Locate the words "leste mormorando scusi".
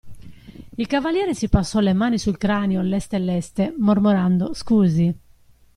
3.19-5.15